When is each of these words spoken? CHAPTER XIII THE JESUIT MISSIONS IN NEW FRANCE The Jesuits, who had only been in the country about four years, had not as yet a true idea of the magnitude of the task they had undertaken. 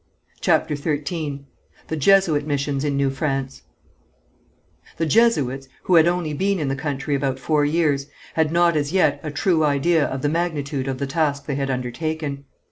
CHAPTER 0.39 0.75
XIII 0.75 1.45
THE 1.87 1.95
JESUIT 1.95 2.47
MISSIONS 2.47 2.83
IN 2.83 2.97
NEW 2.97 3.11
FRANCE 3.11 3.61
The 4.97 5.05
Jesuits, 5.05 5.67
who 5.83 5.93
had 5.93 6.07
only 6.07 6.33
been 6.33 6.57
in 6.59 6.69
the 6.69 6.75
country 6.75 7.13
about 7.13 7.37
four 7.37 7.63
years, 7.65 8.07
had 8.33 8.51
not 8.51 8.75
as 8.75 8.91
yet 8.91 9.19
a 9.21 9.29
true 9.29 9.63
idea 9.63 10.03
of 10.07 10.23
the 10.23 10.27
magnitude 10.27 10.87
of 10.87 10.97
the 10.97 11.05
task 11.05 11.45
they 11.45 11.53
had 11.53 11.69
undertaken. 11.69 12.45